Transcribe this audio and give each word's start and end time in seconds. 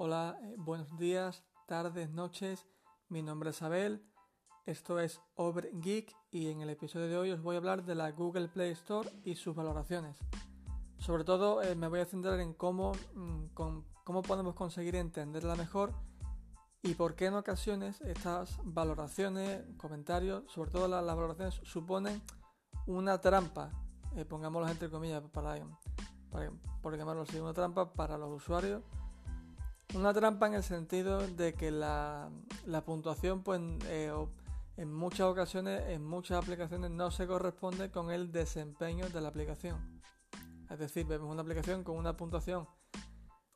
Hola, 0.00 0.38
eh, 0.44 0.54
buenos 0.56 0.96
días, 0.96 1.42
tardes, 1.66 2.08
noches. 2.10 2.68
Mi 3.08 3.20
nombre 3.20 3.50
es 3.50 3.60
Abel. 3.62 4.00
Esto 4.64 5.00
es 5.00 5.20
Over 5.34 5.72
Geek 5.72 6.14
y 6.30 6.50
en 6.50 6.60
el 6.60 6.70
episodio 6.70 7.08
de 7.08 7.16
hoy 7.16 7.32
os 7.32 7.42
voy 7.42 7.56
a 7.56 7.58
hablar 7.58 7.84
de 7.84 7.96
la 7.96 8.12
Google 8.12 8.46
Play 8.46 8.70
Store 8.70 9.10
y 9.24 9.34
sus 9.34 9.56
valoraciones. 9.56 10.16
Sobre 10.98 11.24
todo 11.24 11.64
eh, 11.64 11.74
me 11.74 11.88
voy 11.88 11.98
a 11.98 12.04
centrar 12.06 12.38
en 12.38 12.54
cómo, 12.54 12.92
mm, 13.16 13.46
cómo 14.04 14.22
podemos 14.22 14.54
conseguir 14.54 14.94
entenderla 14.94 15.56
mejor 15.56 15.92
y 16.84 16.94
por 16.94 17.16
qué 17.16 17.26
en 17.26 17.34
ocasiones 17.34 18.00
estas 18.02 18.60
valoraciones, 18.62 19.64
comentarios, 19.78 20.44
sobre 20.46 20.70
todo 20.70 20.86
las, 20.86 21.04
valoraciones 21.04 21.60
suponen 21.64 22.22
una 22.86 23.20
trampa, 23.20 23.72
eh, 24.14 24.24
pongámoslo 24.24 24.68
entre 24.68 24.90
comillas, 24.90 25.24
para, 25.32 25.56
para, 26.30 26.52
por 26.82 26.96
llamarlo 26.96 27.22
así, 27.22 27.40
una 27.40 27.52
trampa 27.52 27.92
para 27.92 28.16
los 28.16 28.30
usuarios. 28.30 28.84
Una 29.94 30.12
trampa 30.12 30.46
en 30.46 30.54
el 30.54 30.62
sentido 30.62 31.26
de 31.26 31.54
que 31.54 31.70
la, 31.70 32.30
puntuación, 32.84 33.42
pues, 33.42 33.60
eh, 33.86 34.12
en 34.76 34.92
muchas 34.92 35.26
ocasiones, 35.26 35.82
en 35.88 36.04
muchas 36.04 36.42
aplicaciones, 36.42 36.90
no 36.90 37.10
se 37.10 37.26
corresponde 37.26 37.90
con 37.90 38.10
el 38.10 38.30
desempeño 38.30 39.08
de 39.08 39.20
la 39.20 39.28
aplicación. 39.28 40.00
Es 40.70 40.78
decir, 40.78 41.06
vemos 41.06 41.30
una 41.32 41.40
aplicación 41.40 41.84
con 41.84 41.96
una 41.96 42.16
puntuación 42.16 42.68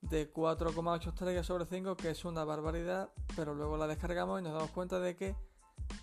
de 0.00 0.32
4,8 0.32 1.08
estrellas 1.08 1.46
sobre 1.46 1.66
5, 1.66 1.96
que 1.96 2.10
es 2.10 2.24
una 2.24 2.44
barbaridad, 2.44 3.10
pero 3.36 3.54
luego 3.54 3.76
la 3.76 3.86
descargamos 3.86 4.40
y 4.40 4.42
nos 4.42 4.54
damos 4.54 4.70
cuenta 4.70 4.98
de 5.00 5.14
que 5.14 5.36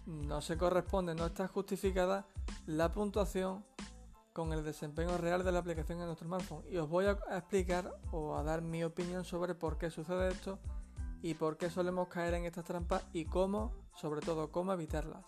no 0.05 0.41
se 0.41 0.57
corresponde, 0.57 1.15
no 1.15 1.25
está 1.25 1.47
justificada 1.47 2.27
la 2.67 2.91
puntuación 2.91 3.65
con 4.39 4.53
el 4.53 4.63
desempeño 4.63 5.17
real 5.17 5.43
de 5.43 5.51
la 5.51 5.59
aplicación 5.59 5.99
en 5.99 6.05
nuestro 6.05 6.25
smartphone. 6.25 6.63
Y 6.69 6.77
os 6.77 6.87
voy 6.87 7.07
a 7.07 7.17
explicar 7.31 7.99
o 8.13 8.37
a 8.37 8.43
dar 8.43 8.61
mi 8.61 8.85
opinión 8.85 9.25
sobre 9.25 9.53
por 9.53 9.77
qué 9.77 9.91
sucede 9.91 10.29
esto 10.29 10.59
y 11.21 11.33
por 11.33 11.57
qué 11.57 11.69
solemos 11.69 12.07
caer 12.07 12.35
en 12.35 12.45
estas 12.45 12.63
trampas 12.63 13.03
y 13.11 13.25
cómo, 13.25 13.73
sobre 13.95 14.21
todo, 14.21 14.49
cómo 14.49 14.71
evitarlas. 14.71 15.25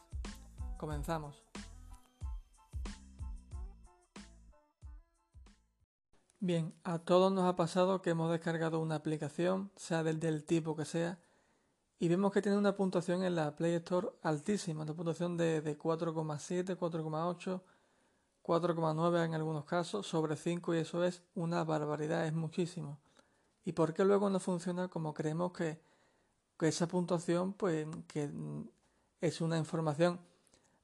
Comenzamos. 0.77 1.43
Bien, 6.39 6.73
a 6.85 6.99
todos 6.99 7.33
nos 7.33 7.43
ha 7.43 7.57
pasado 7.57 8.01
que 8.01 8.11
hemos 8.11 8.31
descargado 8.31 8.79
una 8.79 8.95
aplicación, 8.95 9.71
sea 9.75 10.03
del, 10.03 10.45
tipo 10.45 10.77
que 10.77 10.85
sea, 10.85 11.19
y 11.99 12.07
vemos 12.07 12.31
que 12.31 12.41
tiene 12.41 12.57
una 12.57 12.77
puntuación 12.77 13.23
en 13.23 13.35
la 13.35 13.57
Play 13.57 13.73
Store 13.73 14.07
altísima, 14.21 14.83
una 14.83 14.93
puntuación 14.93 15.35
de, 15.35 15.77
4,7, 15.77 16.77
4,8, 16.77 17.61
4,9 18.43 19.25
en 19.25 19.33
algunos 19.33 19.65
casos, 19.65 20.07
sobre 20.07 20.35
5 20.35 20.75
y 20.75 20.79
eso 20.79 21.03
es 21.03 21.23
una 21.35 21.63
barbaridad, 21.63 22.25
es 22.25 22.33
muchísimo. 22.33 22.99
¿Y 23.63 23.73
por 23.73 23.93
qué 23.93 24.03
luego 24.03 24.29
no 24.29 24.39
funciona 24.39 24.87
como 24.87 25.13
creemos 25.13 25.51
que, 25.53 25.79
esa 26.59 26.87
puntuación, 26.87 27.53
pues 27.53 27.87
que 28.07 28.29
es 29.19 29.41
una 29.41 29.57
información, 29.57 30.19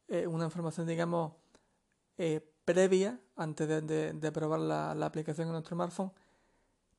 eh, 0.08 0.26
una 0.26 0.46
información 0.46 0.88
digamos 0.88 1.34
eh, 2.18 2.42
previa 2.66 3.20
antes 3.36 3.68
de, 3.86 4.32
probar 4.32 4.60
la, 4.60 5.06
aplicación 5.06 5.48
en 5.48 5.54
nuestro 5.54 5.76
smartphone. 5.76 6.12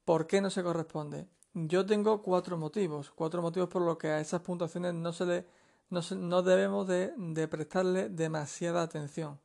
¿Por 0.04 0.26
qué 0.26 0.40
no 0.40 0.48
se 0.48 0.62
corresponde? 0.62 1.26
Yo 1.52 1.84
tengo 1.84 2.22
cuatro 2.22 2.56
motivos, 2.56 3.10
cuatro 3.10 3.42
motivos 3.42 3.68
por 3.68 3.82
los 3.82 3.98
que 3.98 4.08
a 4.08 4.20
esas 4.20 4.40
puntuaciones 4.40 4.94
no 4.94 5.12
se 5.12 5.26
le, 5.26 5.46
no, 5.90 6.42
debemos 6.42 6.86
de, 6.86 7.48
prestarle 7.48 8.08
demasiada 8.08 8.82
atención. 8.82 9.38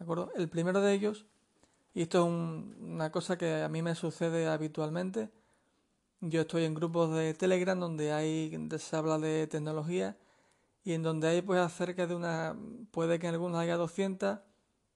¿De? 0.00 0.32
El 0.34 0.48
primero 0.48 0.80
de 0.80 0.92
ellos, 0.94 1.26
y 1.94 2.02
esto 2.02 2.24
es 2.24 2.32
una 2.80 3.12
cosa 3.12 3.36
que 3.36 3.62
a 3.62 3.68
mí 3.68 3.82
me 3.82 3.94
sucede 3.94 4.48
habitualmente, 4.48 5.30
yo 6.20 6.40
estoy 6.42 6.64
en 6.64 6.74
grupos 6.74 7.14
de 7.14 7.34
Telegram 7.34 7.78
donde 7.78 8.12
hay 8.12 8.68
se 8.78 8.96
habla 8.96 9.18
de 9.18 9.46
tecnología 9.46 10.16
y 10.84 10.92
en 10.92 11.02
donde 11.02 11.28
hay 11.28 11.42
pues 11.42 11.60
acerca 11.60 12.06
de 12.06 12.14
una 12.14 12.56
puede 12.90 13.18
que 13.18 13.26
en 13.26 13.34
algunos 13.34 13.58
haya 13.58 13.76
200 13.76 14.38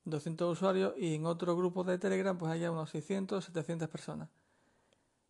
200 0.05 0.53
usuarios 0.53 0.95
y 0.97 1.15
en 1.15 1.27
otro 1.27 1.57
grupo 1.57 1.83
de 1.85 1.99
Telegram 1.99 2.37
pues 2.37 2.53
haya 2.53 2.71
unos 2.71 2.91
600, 2.91 3.45
700 3.45 3.89
personas. 3.89 4.29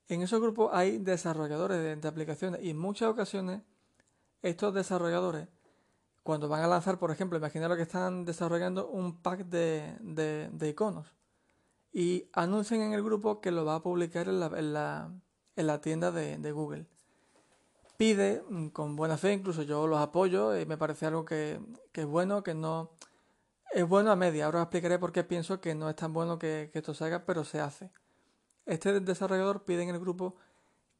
En 0.09 0.23
esos 0.23 0.41
grupos 0.41 0.71
hay 0.73 0.99
desarrolladores 0.99 2.01
de, 2.01 2.09
aplicaciones 2.09 2.62
y 2.62 2.71
en 2.71 2.79
muchas 2.79 3.09
ocasiones 3.09 3.62
estos 4.43 4.75
desarrolladores 4.75 5.49
cuando 6.25 6.49
van 6.49 6.62
a 6.62 6.67
lanzar, 6.67 6.99
por 6.99 7.11
ejemplo, 7.11 7.39
imaginaros 7.39 7.77
que 7.77 7.83
están 7.83 8.25
desarrollando 8.25 8.89
un 8.89 9.21
pack 9.21 9.45
de, 9.45 10.51
iconos 10.62 11.15
y 11.93 12.29
anuncian 12.33 12.81
en 12.81 12.95
el 12.95 13.05
grupo 13.05 13.41
que 13.43 13.53
lo 13.53 13.65
va 13.65 13.77
a 13.77 13.83
publicar 13.83 14.27
en 14.29 14.41
la, 14.41 15.12
en 15.55 15.67
la, 15.67 15.81
tienda 15.83 16.11
de, 16.11 16.51
Google. 16.51 16.87
Pide 17.99 18.43
mm, 18.49 18.69
con 18.69 18.97
buena 18.97 19.19
fe, 19.19 19.35
incluso 19.35 19.62
yo 19.62 19.87
los 19.87 20.01
apoyo 20.01 20.59
y 20.59 20.65
me 20.65 20.79
parece 20.79 21.07
algo 21.07 21.27
que, 21.27 21.61
que 21.93 22.01
es 22.01 22.07
bueno, 22.07 22.43
que 22.43 22.55
no 22.55 22.91
es 23.71 23.87
bueno 23.87 24.11
a 24.11 24.17
media. 24.17 24.47
Ahora 24.47 24.61
os 24.61 24.65
explicaré 24.65 24.99
por 24.99 25.12
qué 25.12 25.25
pienso 25.25 25.61
que 25.61 25.75
no 25.75 25.91
es 25.91 25.97
tan 25.97 26.15
bueno 26.15 26.39
que, 26.39 26.71
esto 26.73 26.95
se 26.95 27.05
haga, 27.05 27.27
pero 27.27 27.45
se 27.45 27.61
hace. 27.61 27.91
Este 28.65 28.99
desarrollador 29.01 29.65
pide 29.65 29.83
en 29.83 29.91
el 29.91 30.01
grupo 30.01 30.37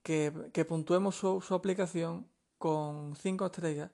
que, 0.03 0.31
puntuemos 0.69 1.17
su, 1.17 1.43
aplicación 1.55 2.29
con 2.59 3.17
5 3.17 3.47
estrellas 3.47 3.91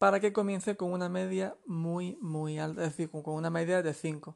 para 0.00 0.18
que 0.18 0.32
comience 0.32 0.78
con 0.78 0.94
una 0.94 1.10
media 1.10 1.58
muy, 1.66 2.16
muy 2.22 2.58
alta, 2.58 2.84
es 2.84 2.96
decir, 2.96 3.10
con 3.10 3.34
una 3.34 3.50
media 3.50 3.82
de 3.82 3.92
5. 3.92 4.34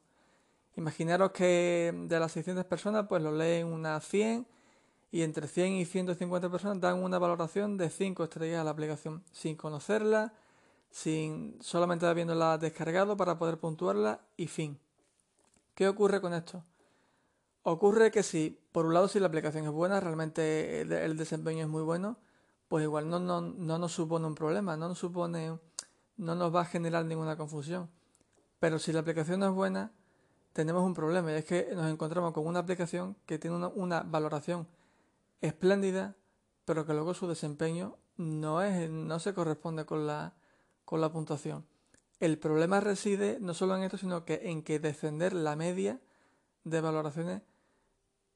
Imaginaros 0.76 1.30
que 1.30 1.90
de 2.06 2.20
las 2.20 2.32
600 2.32 2.66
personas, 2.66 3.06
pues 3.08 3.22
lo 3.22 3.32
leen 3.32 3.68
unas 3.68 4.06
100 4.06 4.46
y 5.10 5.22
entre 5.22 5.48
100 5.48 5.72
y 5.72 5.86
150 5.86 6.50
personas 6.50 6.82
dan 6.82 7.02
una 7.02 7.18
valoración 7.18 7.78
de 7.78 7.88
5 7.88 8.24
estrellas 8.24 8.60
a 8.60 8.64
la 8.64 8.72
aplicación 8.72 9.24
sin 9.32 9.56
conocerla, 9.56 10.34
sin 10.90 11.56
solamente 11.62 12.04
habiéndola 12.04 12.58
descargado 12.58 13.16
para 13.16 13.38
poder 13.38 13.56
puntuarla 13.56 14.20
y 14.36 14.48
fin. 14.48 14.78
¿Qué 15.74 15.88
ocurre 15.88 16.20
con 16.20 16.34
esto? 16.34 16.62
Ocurre 17.62 18.10
que 18.10 18.22
si, 18.22 18.60
por 18.70 18.84
un 18.84 18.92
lado, 18.92 19.08
si 19.08 19.18
la 19.18 19.28
aplicación 19.28 19.64
es 19.64 19.70
buena, 19.70 19.98
realmente 19.98 20.82
el 20.82 21.16
desempeño 21.16 21.62
es 21.62 21.70
muy 21.70 21.82
bueno, 21.82 22.18
pues 22.68 22.84
igual 22.84 23.08
no, 23.08 23.18
no, 23.18 23.40
no 23.40 23.78
nos 23.78 23.92
supone 23.92 24.26
un 24.26 24.34
problema, 24.34 24.76
no 24.76 24.88
nos 24.88 24.98
supone, 24.98 25.58
no 26.16 26.34
nos 26.34 26.54
va 26.54 26.62
a 26.62 26.64
generar 26.64 27.04
ninguna 27.04 27.36
confusión. 27.36 27.90
Pero 28.58 28.78
si 28.78 28.92
la 28.92 29.00
aplicación 29.00 29.40
no 29.40 29.46
es 29.46 29.52
buena, 29.52 29.92
tenemos 30.52 30.82
un 30.84 30.94
problema 30.94 31.32
y 31.32 31.34
es 31.34 31.44
que 31.44 31.70
nos 31.74 31.90
encontramos 31.90 32.32
con 32.32 32.46
una 32.46 32.60
aplicación 32.60 33.16
que 33.26 33.38
tiene 33.38 33.56
una, 33.56 33.68
una 33.68 34.02
valoración 34.02 34.66
espléndida, 35.40 36.16
pero 36.64 36.86
que 36.86 36.94
luego 36.94 37.12
su 37.12 37.26
desempeño 37.28 37.98
no 38.16 38.62
es, 38.62 38.88
no 38.88 39.18
se 39.18 39.34
corresponde 39.34 39.84
con 39.84 40.06
la, 40.06 40.34
con 40.84 41.00
la 41.00 41.12
puntuación. 41.12 41.66
El 42.20 42.38
problema 42.38 42.80
reside 42.80 43.38
no 43.40 43.52
solo 43.54 43.76
en 43.76 43.82
esto, 43.82 43.98
sino 43.98 44.24
que 44.24 44.40
en 44.44 44.62
que 44.62 44.78
defender 44.78 45.32
la 45.32 45.56
media 45.56 46.00
de 46.62 46.80
valoraciones 46.80 47.42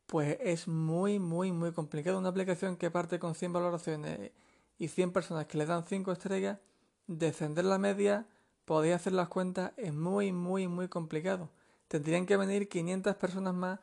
pues 0.08 0.38
es 0.41 0.66
muy, 0.69 1.19
muy, 1.19 1.52
muy 1.52 1.70
complicado. 1.72 2.19
Una 2.19 2.30
aplicación 2.30 2.78
que 2.78 2.91
parte 2.91 3.19
con 3.19 3.34
100 3.34 3.52
valoraciones 3.52 4.32
y 4.78 4.88
100 4.88 5.12
personas 5.12 5.44
que 5.46 5.58
le 5.58 5.66
dan 5.66 5.84
5 5.84 6.10
estrellas, 6.12 6.58
defender 7.06 7.66
la 7.66 7.76
media, 7.76 8.26
podéis 8.64 8.94
hacer 8.94 9.12
las 9.12 9.28
cuentas, 9.28 9.72
es 9.76 9.92
muy, 9.92 10.32
muy, 10.32 10.66
muy 10.66 10.88
complicado. 10.88 11.50
Tendrían 11.88 12.24
que 12.24 12.38
venir 12.38 12.70
500 12.70 13.16
personas 13.16 13.52
más 13.52 13.80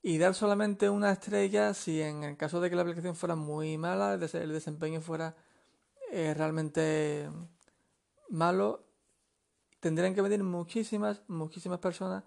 y 0.00 0.16
dar 0.16 0.34
solamente 0.34 0.88
una 0.88 1.12
estrella 1.12 1.74
si 1.74 2.00
en 2.00 2.24
el 2.24 2.38
caso 2.38 2.62
de 2.62 2.70
que 2.70 2.76
la 2.76 2.82
aplicación 2.82 3.14
fuera 3.14 3.36
muy 3.36 3.76
mala, 3.76 4.14
el 4.14 4.52
desempeño 4.52 5.02
fuera 5.02 5.36
eh, 6.10 6.32
realmente 6.34 7.28
malo, 8.30 8.86
tendrían 9.80 10.14
que 10.14 10.22
venir 10.22 10.42
muchísimas, 10.42 11.20
muchísimas 11.28 11.78
personas 11.78 12.24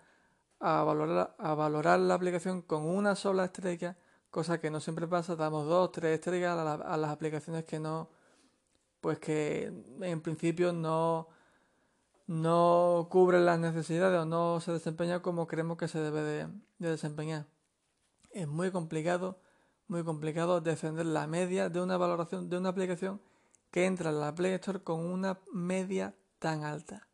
a 0.59 0.83
valorar, 0.83 1.35
a 1.37 1.53
valorar 1.53 1.99
la 1.99 2.13
aplicación 2.13 2.61
con 2.61 2.85
una 2.85 3.15
sola 3.15 3.45
estrella, 3.45 3.97
cosa 4.29 4.59
que 4.59 4.69
no 4.69 4.79
siempre 4.79 5.07
pasa, 5.07 5.35
damos 5.35 5.67
dos, 5.67 5.91
tres 5.91 6.15
estrellas 6.15 6.57
a, 6.57 6.97
las 6.97 7.09
aplicaciones 7.11 7.65
que 7.65 7.79
no, 7.79 8.09
pues 9.01 9.19
que 9.19 9.71
en 10.01 10.21
principio 10.21 10.73
no, 10.73 11.27
no 12.27 13.07
cubren 13.09 13.45
las 13.45 13.59
necesidades 13.59 14.19
o 14.19 14.25
no 14.25 14.59
se 14.59 14.71
desempeña 14.71 15.21
como 15.21 15.47
creemos 15.47 15.77
que 15.77 15.87
se 15.87 15.99
debe 15.99 16.21
de, 16.21 16.47
de 16.79 16.89
desempeñar. 16.89 17.47
Es 18.31 18.47
muy 18.47 18.71
complicado, 18.71 19.39
muy 19.87 20.03
complicado 20.03 20.61
defender 20.61 21.05
la 21.05 21.27
media 21.27 21.69
de 21.69 21.81
una 21.81 21.97
valoración 21.97 22.49
de 22.49 22.57
una 22.57 22.69
aplicación 22.69 23.21
que 23.71 23.85
entra 23.85 24.09
en 24.09 24.19
la 24.19 24.33
Play 24.33 24.53
Store 24.53 24.81
con 24.81 25.05
una 25.05 25.39
media 25.51 26.15
tan 26.39 26.63
alta. 26.63 27.07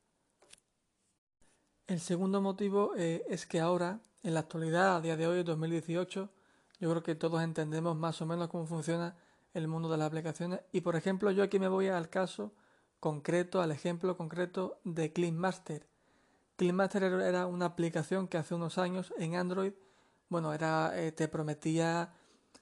El 1.91 1.99
segundo 1.99 2.39
motivo 2.39 2.93
eh, 2.95 3.25
es 3.27 3.45
que 3.45 3.59
ahora, 3.59 3.99
en 4.23 4.33
la 4.33 4.39
actualidad, 4.39 4.95
a 4.95 5.01
día 5.01 5.17
de 5.17 5.27
hoy, 5.27 5.43
2018, 5.43 6.29
yo 6.79 6.89
creo 6.89 7.03
que 7.03 7.15
todos 7.15 7.43
entendemos 7.43 7.97
más 7.97 8.21
o 8.21 8.25
menos 8.25 8.47
cómo 8.47 8.65
funciona 8.65 9.17
el 9.53 9.67
mundo 9.67 9.89
de 9.89 9.97
las 9.97 10.07
aplicaciones. 10.07 10.61
Y 10.71 10.79
por 10.79 10.95
ejemplo, 10.95 11.31
yo 11.31 11.43
aquí 11.43 11.59
me 11.59 11.67
voy 11.67 11.89
al 11.89 12.09
caso 12.09 12.53
concreto, 13.01 13.61
al 13.61 13.71
ejemplo 13.71 14.15
concreto 14.15 14.79
de 14.85 15.11
CleanMaster. 15.11 15.85
CleanMaster 16.55 17.03
era 17.03 17.45
una 17.45 17.65
aplicación 17.65 18.29
que 18.29 18.37
hace 18.37 18.55
unos 18.55 18.77
años 18.77 19.13
en 19.17 19.35
Android, 19.35 19.73
bueno, 20.29 20.53
era, 20.53 20.97
eh, 20.97 21.11
te 21.11 21.27
prometía 21.27 22.13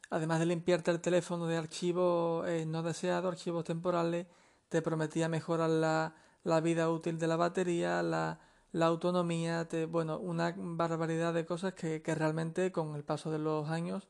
además 0.10 0.40
de 0.40 0.48
limpiarte 0.48 0.90
el 0.90 1.02
teléfono 1.02 1.46
de 1.46 1.56
archivos 1.56 2.48
eh, 2.48 2.66
no 2.66 2.81
deseados, 2.81 3.31
archivos 3.31 3.64
temporales, 3.64 4.26
te 4.70 4.81
prometía 4.81 5.30
mejorar 5.30 5.70
la, 5.70 6.16
la 6.44 6.62
vida 6.62 6.90
útil 6.90 7.20
de 7.20 7.28
la 7.28 7.36
batería, 7.36 8.02
la, 8.02 8.40
la 8.71 8.86
autonomía, 8.86 9.68
te, 9.68 9.86
bueno, 9.86 10.19
una 10.19 10.54
barbaridad 10.56 11.33
de 11.33 11.45
cosas 11.45 11.74
que, 11.74 12.01
que, 12.01 12.16
realmente 12.16 12.71
con 12.71 12.95
el 12.95 13.04
paso 13.04 13.31
de 13.31 13.39
los 13.39 13.69
años 13.69 14.07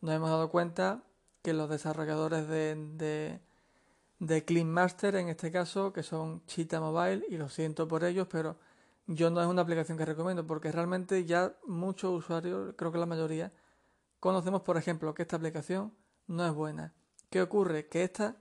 nos 0.00 0.14
hemos 0.14 0.30
dado 0.30 0.50
cuenta 0.50 1.02
que 1.42 1.54
los 1.54 1.70
desarrolladores 1.70 2.48
de, 2.48 2.74
de, 2.96 3.40
de 4.18 4.44
Clean 4.44 4.68
Master, 4.68 5.16
en 5.16 5.28
este 5.28 5.50
caso, 5.50 5.92
que 5.92 6.02
son 6.02 6.44
Cheetah 6.46 6.80
Mobile, 6.80 7.24
y 7.28 7.36
lo 7.36 7.48
siento 7.48 7.88
por 7.88 8.04
ellos, 8.04 8.26
pero 8.30 8.56
yo 9.06 9.30
no 9.30 9.40
es 9.40 9.46
una 9.46 9.62
aplicación 9.62 9.98
que 9.98 10.04
recomiendo 10.04 10.46
porque 10.46 10.72
realmente 10.72 11.24
ya 11.24 11.54
muchos 11.66 12.12
usuarios, 12.12 12.74
creo 12.76 12.92
que 12.92 12.98
la 12.98 13.06
mayoría, 13.06 13.52
conocemos, 14.20 14.62
por 14.62 14.76
ejemplo, 14.76 15.14
que 15.14 15.22
esta 15.22 15.36
aplicación 15.36 15.92
no 16.26 16.46
es 16.46 16.52
buena. 16.52 16.92
¿Qué 17.30 17.42
ocurre? 17.42 17.88
Que 17.88 18.04
esta 18.04 18.36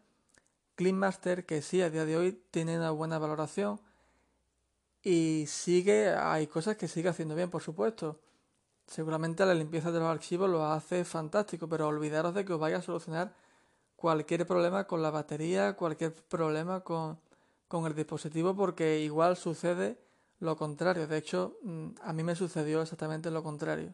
Clean 0.75 0.97
Master, 0.97 1.45
que 1.45 1.61
sí 1.61 1.81
a 1.81 1.89
día 1.89 2.05
de 2.05 2.17
hoy 2.17 2.41
tiene 2.51 2.77
una 2.77 2.91
buena 2.91 3.19
valoración 3.19 3.79
y 5.03 5.45
sigue, 5.47 6.09
hay 6.15 6.47
cosas 6.47 6.77
que 6.77 6.87
sigue 6.87 7.09
haciendo 7.09 7.35
bien, 7.35 7.49
por 7.49 7.61
supuesto. 7.61 8.19
Seguramente 8.87 9.45
la 9.45 9.53
limpieza 9.53 9.91
de 9.91 9.99
los 9.99 10.07
archivos 10.07 10.49
lo 10.49 10.65
hace 10.65 11.03
fantástico, 11.03 11.67
pero 11.67 11.87
olvidaros 11.87 12.33
de 12.33 12.45
que 12.45 12.53
os 12.53 12.59
vaya 12.59 12.77
a 12.77 12.81
solucionar 12.81 13.33
cualquier 13.95 14.47
problema 14.47 14.85
con 14.85 15.01
la 15.01 15.11
batería, 15.11 15.73
cualquier 15.75 16.13
problema 16.13 16.81
con, 16.81 17.19
con 17.67 17.85
el 17.85 17.95
dispositivo, 17.95 18.55
porque 18.55 19.01
igual 19.01 19.35
sucede 19.37 19.97
lo 20.39 20.55
contrario. 20.57 21.07
De 21.07 21.17
hecho, 21.17 21.57
mm, 21.63 21.87
a 22.01 22.13
mí 22.13 22.23
me 22.23 22.35
sucedió 22.35 22.81
exactamente 22.81 23.29
lo 23.31 23.43
contrario. 23.43 23.93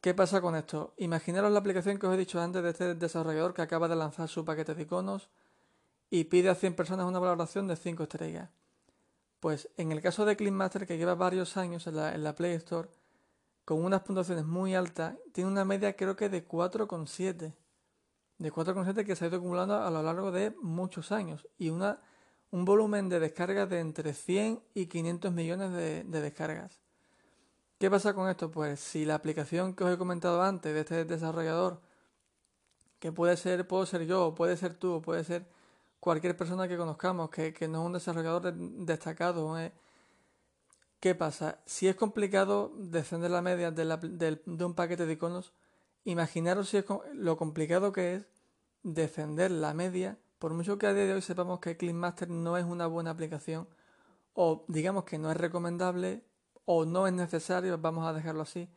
¿Qué 0.00 0.14
pasa 0.14 0.40
con 0.40 0.56
esto? 0.56 0.94
Imaginaros 0.96 1.52
la 1.52 1.58
aplicación 1.58 1.98
que 1.98 2.06
os 2.06 2.14
he 2.14 2.16
dicho 2.16 2.40
antes 2.40 2.62
de 2.62 2.70
este 2.70 2.94
desarrollador 2.94 3.52
que 3.54 3.62
acaba 3.62 3.86
de 3.86 3.96
lanzar 3.96 4.28
su 4.28 4.44
paquete 4.44 4.74
de 4.74 4.82
iconos 4.82 5.28
y 6.08 6.24
pide 6.24 6.48
a 6.48 6.54
100 6.54 6.74
personas 6.74 7.06
una 7.06 7.18
valoración 7.18 7.68
de 7.68 7.76
5 7.76 8.04
estrellas. 8.04 8.48
Pues 9.40 9.68
en 9.76 9.90
el 9.90 10.00
caso 10.02 10.24
de 10.24 10.36
CleanMaster, 10.36 10.86
que 10.86 10.98
lleva 10.98 11.14
varios 11.14 11.56
años 11.56 11.86
en 11.86 11.96
la, 11.96 12.34
Play 12.34 12.52
Store, 12.54 12.88
con 13.64 13.82
unas 13.82 14.02
puntuaciones 14.02 14.44
muy 14.44 14.74
altas, 14.74 15.16
tiene 15.32 15.50
una 15.50 15.64
media 15.64 15.96
creo 15.96 16.16
que 16.16 16.28
de 16.28 16.46
4,7. 16.46 17.54
De 18.38 18.52
4,7 18.52 19.04
que 19.04 19.16
se 19.16 19.24
ha 19.24 19.28
ido 19.28 19.38
acumulando 19.38 19.74
a 19.74 19.90
lo 19.90 20.02
largo 20.02 20.30
de 20.30 20.50
muchos 20.62 21.12
años. 21.12 21.48
Y 21.58 21.70
una, 21.70 22.00
un 22.50 22.64
volumen 22.64 23.08
de 23.08 23.20
descargas 23.20 23.68
de 23.68 23.80
entre 23.80 24.14
100 24.14 24.62
y 24.74 24.86
500 24.86 25.32
millones 25.32 25.72
de 25.72 26.20
descargas. 26.20 26.80
¿Qué 27.80 27.90
pasa 27.90 28.12
con 28.12 28.28
esto? 28.28 28.50
Pues 28.50 28.78
si 28.78 29.06
la 29.06 29.14
aplicación 29.14 29.74
que 29.74 29.84
os 29.84 29.94
he 29.94 29.96
comentado 29.96 30.42
antes 30.42 30.74
de 30.74 30.80
este 30.80 31.06
desarrollador, 31.06 31.80
que 32.98 33.10
puede 33.10 33.38
ser, 33.38 33.66
puedo 33.66 33.86
ser 33.86 34.04
yo, 34.04 34.34
puede 34.34 34.58
ser 34.58 34.74
tú, 34.74 34.96
o 34.96 35.00
puede 35.00 35.24
ser 35.24 35.46
cualquier 36.00 36.36
persona 36.36 36.66
que 36.66 36.76
conozcamos, 36.76 37.30
que, 37.30 37.52
no 37.68 37.80
es 37.82 37.86
un 37.86 37.92
desarrollador 37.92 38.54
destacado, 38.54 39.58
¿eh? 39.58 39.72
¿qué 40.98 41.14
pasa? 41.14 41.60
Si 41.66 41.88
es 41.88 41.94
complicado 41.94 42.72
descender 42.76 43.30
la 43.30 43.42
media 43.42 43.70
de, 43.70 44.40
un 44.64 44.74
paquete 44.74 45.06
de 45.06 45.12
iconos, 45.12 45.52
imaginaros 46.04 46.70
si 46.70 46.78
es 46.78 46.86
lo 47.14 47.36
complicado 47.36 47.92
que 47.92 48.14
es 48.14 48.26
descender 48.82 49.50
la 49.50 49.74
media, 49.74 50.18
por 50.38 50.54
mucho 50.54 50.78
que 50.78 50.86
a 50.86 50.94
día 50.94 51.04
de 51.04 51.14
hoy 51.14 51.22
sepamos 51.22 51.60
que 51.60 51.76
CleanMaster 51.76 52.30
no 52.30 52.56
es 52.56 52.64
una 52.64 52.86
buena 52.86 53.10
aplicación, 53.10 53.68
o 54.32 54.64
digamos 54.68 55.04
que 55.04 55.18
no 55.18 55.30
es 55.30 55.36
recomendable, 55.36 56.24
o 56.64 56.86
no 56.86 57.06
es 57.06 57.12
necesario, 57.12 57.76
vamos 57.78 58.06
a 58.06 58.12
dejarlo 58.12 58.42
así. 58.42 58.68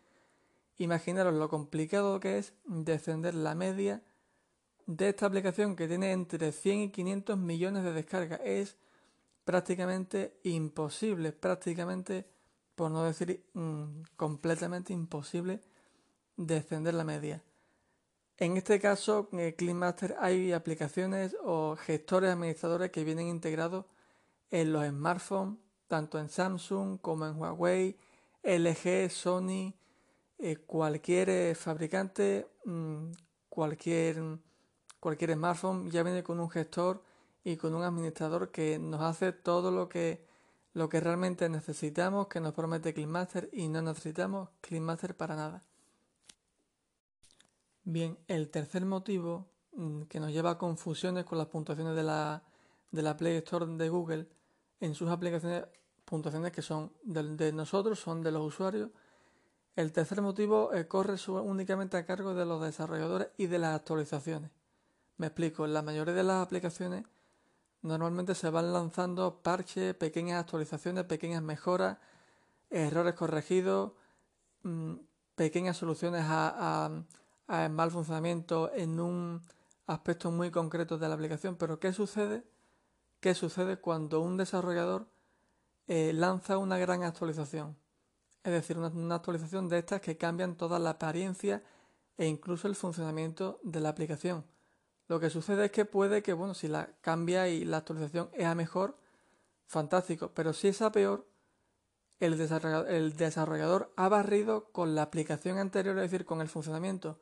Imaginaros 0.77 1.33
lo 1.33 1.49
complicado 1.49 2.19
que 2.19 2.37
es 2.37 2.53
descender 2.65 3.35
la 3.35 3.55
media 3.55 4.01
de 4.85 5.09
esta 5.09 5.25
aplicación 5.25 5.75
que 5.75 5.87
tiene 5.87 6.11
entre 6.11 6.51
100 6.51 6.79
y 6.79 6.89
500 6.89 7.37
millones 7.37 7.83
de 7.83 7.93
descargas. 7.93 8.39
Es 8.43 8.77
prácticamente 9.45 10.39
imposible, 10.43 11.31
prácticamente, 11.31 12.25
por 12.75 12.91
no 12.91 13.03
decir 13.03 13.45
mm, 13.53 14.03
completamente 14.15 14.93
imposible, 14.93 15.61
descender 16.37 16.93
la 16.93 17.03
media. 17.03 17.43
En 18.37 18.57
este 18.57 18.79
caso, 18.79 19.29
en 19.31 19.51
CleanMaster 19.53 20.15
hay 20.19 20.53
aplicaciones 20.53 21.35
o 21.43 21.75
gestores 21.75 22.31
administradores 22.31 22.91
que 22.91 23.03
vienen 23.03 23.27
integrados 23.27 23.85
en 24.49 24.73
los 24.73 24.85
smartphones 24.87 25.57
tanto 25.93 26.17
en 26.17 26.27
Samsung 26.27 26.99
como 26.99 27.27
en 27.27 27.37
Huawei, 27.37 27.95
LG, 28.41 29.11
Sony, 29.11 29.75
eh, 30.39 30.55
cualquier 30.65 31.55
fabricante, 31.55 32.47
mm, 32.65 33.11
cualquier, 33.47 34.19
cualquier 35.03 35.33
smartphone 35.33 35.91
ya 35.91 36.01
viene 36.01 36.23
con 36.23 36.39
un 36.39 36.49
gestor 36.49 37.03
y 37.43 37.57
con 37.57 37.75
un 37.75 37.83
administrador 37.83 38.51
que 38.51 38.79
nos 38.79 39.01
hace 39.01 39.33
todo 39.33 39.69
lo 39.69 39.89
que, 39.89 40.25
lo 40.73 40.87
que 40.87 41.01
realmente 41.01 41.49
necesitamos, 41.49 42.27
que 42.27 42.39
nos 42.39 42.53
promete 42.53 42.93
CleanMaster 42.93 43.49
y 43.51 43.67
no 43.67 43.81
necesitamos 43.81 44.47
CleanMaster 44.61 45.17
para 45.17 45.35
nada. 45.35 45.61
Bien, 47.83 48.17
el 48.29 48.49
tercer 48.49 48.85
motivo 48.85 49.45
mm, 49.73 50.03
que 50.03 50.21
nos 50.21 50.31
lleva 50.31 50.51
a 50.51 50.57
confusiones 50.57 51.25
con 51.25 51.37
las 51.37 51.47
puntuaciones 51.47 51.97
de 51.97 52.03
la, 52.03 52.41
de 52.91 53.01
la 53.01 53.17
Play 53.17 53.35
Store 53.39 53.65
de 53.65 53.89
Google 53.89 54.29
en 54.79 54.95
sus 54.95 55.09
aplicaciones 55.09 55.65
puntuaciones 56.05 56.53
que 56.53 56.61
son 56.61 56.93
de, 57.03 57.51
nosotros, 57.51 57.99
son 57.99 58.21
de 58.21 58.31
los 58.31 58.41
usuarios. 58.41 58.89
El 59.75 59.91
tercer 59.91 60.21
motivo 60.21 60.73
eh, 60.73 60.87
corre 60.87 61.17
únicamente 61.27 61.97
a 61.97 62.05
cargo 62.05 62.33
de 62.33 62.45
los 62.45 62.61
desarrolladores 62.61 63.27
y 63.35 63.47
de 63.47 63.59
las 63.59 63.75
actualizaciones. 63.75 64.62
Me 65.17 65.27
explico, 65.27 65.65
en 65.65 65.73
la 65.73 65.81
mayoría 65.81 66.13
de 66.13 66.23
las 66.23 66.43
aplicaciones 66.45 67.05
normalmente 67.81 68.33
se 68.35 68.49
van 68.49 68.71
lanzando 68.73 69.41
parches, 69.41 69.93
pequeñas 69.95 70.39
actualizaciones, 70.39 71.03
pequeñas 71.03 71.43
mejoras, 71.43 71.97
errores 72.69 73.13
corregidos, 73.13 73.91
mm, 74.63 74.93
pequeñas 75.35 75.77
soluciones 75.77 76.23
a, 76.25 76.89
mal 77.69 77.91
funcionamiento 77.91 78.71
en 78.73 78.99
un 78.99 79.41
aspecto 79.85 80.31
muy 80.31 80.49
concreto 80.49 80.97
de 80.97 81.07
la 81.07 81.15
aplicación. 81.15 81.55
Pero 81.55 81.79
¿qué 81.79 81.93
sucede? 81.93 82.43
¿Qué 83.19 83.35
sucede 83.35 83.77
cuando 83.77 84.21
un 84.21 84.37
desarrollador 84.37 85.07
eh, 85.87 86.13
lanza 86.13 86.57
una 86.57 86.77
gran 86.77 87.03
actualización. 87.03 87.75
Es 88.43 88.51
decir, 88.51 88.77
una, 88.77 89.15
actualización 89.15 89.67
de 89.69 89.79
estas 89.79 90.01
que 90.01 90.17
cambian 90.17 90.55
toda 90.55 90.79
la 90.79 90.91
apariencia 90.91 91.63
e 92.17 92.27
incluso 92.27 92.67
el 92.67 92.75
funcionamiento 92.75 93.59
de 93.63 93.79
la 93.81 93.89
aplicación. 93.89 94.45
Lo 95.07 95.19
que 95.19 95.29
sucede 95.29 95.65
es 95.65 95.71
que 95.71 95.85
puede 95.85 96.23
que, 96.23 96.33
bueno, 96.33 96.53
si 96.53 96.67
la 96.67 96.89
cambia 97.01 97.47
y 97.47 97.65
la 97.65 97.77
actualización 97.77 98.29
es 98.33 98.45
a 98.45 98.55
mejor, 98.55 98.97
fantástico. 99.67 100.31
Pero 100.33 100.53
si 100.53 100.69
es 100.69 100.81
a 100.81 100.91
peor, 100.91 101.27
el 102.19 102.37
desarrollador, 102.37 102.89
el 102.89 103.15
desarrollador 103.17 103.91
ha 103.95 104.07
barrido 104.07 104.71
con 104.71 104.95
la 104.95 105.03
aplicación 105.03 105.57
anterior, 105.57 105.97
es 105.97 106.11
decir, 106.11 106.25
con 106.25 106.41
el 106.41 106.47
funcionamiento 106.47 107.19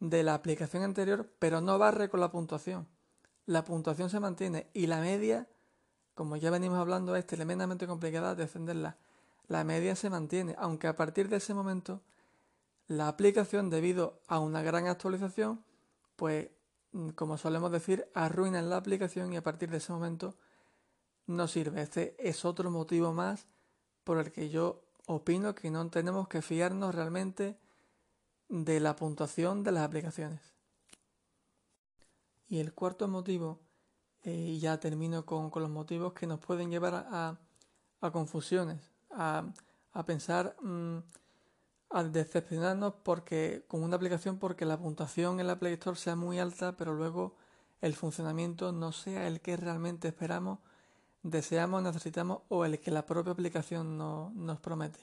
de 0.00 0.22
la 0.22 0.34
aplicación 0.34 0.82
anterior, 0.82 1.30
pero 1.38 1.60
no 1.60 1.78
barre 1.78 2.08
con 2.08 2.20
la 2.20 2.30
puntuación. 2.30 2.88
La 3.46 3.64
puntuación 3.64 4.10
se 4.10 4.20
mantiene 4.20 4.68
y 4.72 4.86
la 4.86 5.00
media 5.00 5.46
como 6.14 6.36
ya 6.36 6.50
venimos 6.50 6.78
hablando, 6.78 7.16
es 7.16 7.26
tremendamente 7.26 7.86
complicada 7.86 8.34
defenderla. 8.34 8.96
La 9.48 9.64
media 9.64 9.96
se 9.96 10.10
mantiene, 10.10 10.54
aunque 10.58 10.86
a 10.86 10.96
partir 10.96 11.28
de 11.28 11.36
ese 11.36 11.54
momento 11.54 12.00
la 12.86 13.08
aplicación, 13.08 13.68
debido 13.68 14.20
a 14.28 14.38
una 14.38 14.62
gran 14.62 14.86
actualización, 14.86 15.64
pues, 16.16 16.48
como 17.14 17.38
solemos 17.38 17.72
decir, 17.72 18.08
arruina 18.14 18.62
la 18.62 18.76
aplicación 18.76 19.32
y 19.32 19.36
a 19.36 19.42
partir 19.42 19.70
de 19.70 19.78
ese 19.78 19.92
momento 19.92 20.36
no 21.26 21.48
sirve. 21.48 21.82
Este 21.82 22.16
es 22.18 22.44
otro 22.44 22.70
motivo 22.70 23.12
más 23.12 23.46
por 24.04 24.18
el 24.18 24.32
que 24.32 24.50
yo 24.50 24.82
opino 25.06 25.54
que 25.54 25.70
no 25.70 25.88
tenemos 25.90 26.28
que 26.28 26.42
fiarnos 26.42 26.94
realmente 26.94 27.58
de 28.48 28.80
la 28.80 28.96
puntuación 28.96 29.62
de 29.64 29.72
las 29.72 29.84
aplicaciones. 29.84 30.40
Y 32.46 32.60
el 32.60 32.72
cuarto 32.72 33.08
motivo 33.08 33.60
eh, 34.22 34.32
y 34.32 34.58
ya 34.58 34.78
termino 34.78 35.26
con, 35.26 35.50
los 35.54 35.70
motivos 35.70 36.14
que 36.14 36.26
nos 36.26 36.40
pueden 36.40 36.70
llevar 36.70 36.94
a, 37.10 37.38
confusiones, 38.12 38.80
a, 39.10 39.44
pensar, 40.06 40.56
mm, 40.62 40.98
a 41.94 42.02
decepcionarnos 42.02 42.92
porque 43.04 43.64
con 43.68 43.84
una 43.84 43.94
aplicación 43.94 44.40
porque 44.40 44.64
la 44.64 44.76
puntuación 44.76 45.38
en 45.38 45.46
la 45.46 45.60
Play 45.60 45.74
Store 45.74 45.96
sea 45.96 46.16
muy 46.16 46.40
alta, 46.40 46.76
pero 46.76 46.92
luego 46.92 47.36
el 47.80 47.94
funcionamiento 47.94 48.72
no 48.72 48.90
sea 48.90 49.28
el 49.28 49.40
que 49.40 49.56
realmente 49.56 50.08
esperamos, 50.08 50.58
deseamos, 51.22 51.84
necesitamos 51.84 52.40
o 52.48 52.64
el 52.64 52.80
que 52.80 52.90
la 52.90 53.06
propia 53.06 53.32
aplicación 53.32 53.96
nos 53.96 54.58
promete. 54.58 54.98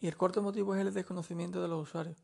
Y 0.00 0.06
el 0.06 0.18
cuarto 0.18 0.42
motivo 0.42 0.74
es 0.74 0.82
el 0.82 0.92
desconocimiento 0.92 1.62
de 1.62 1.68
los 1.68 1.88
usuarios. 1.88 2.18